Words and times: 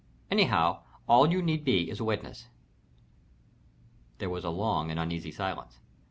Anyhow, 0.31 0.79
all 1.07 1.29
you 1.31 1.43
need 1.43 1.63
be 1.63 1.91
is 1.91 1.99
a 1.99 2.03
witness." 2.03 2.47
There 4.17 4.31
was 4.31 4.43
a 4.43 4.49
long 4.49 4.89
and 4.89 4.99
uneasy 4.99 5.31
silence. 5.31 5.77